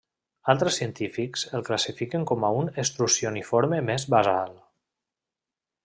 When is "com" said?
2.33-2.47